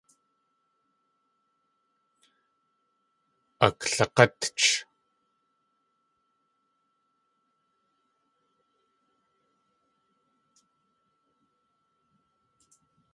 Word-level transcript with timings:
Aklag̲átch. 3.65 4.69